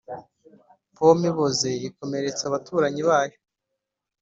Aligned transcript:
pome 0.95 1.25
iboze 1.31 1.69
ikomeretsa 1.87 2.43
abaturanyi 2.49 3.01
bayo 3.09 3.37